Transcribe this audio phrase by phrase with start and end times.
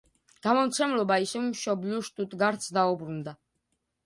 [0.45, 3.37] გამომცემლობა ისევ მშობლიურ შტუტგარტს დაუბრუნდა.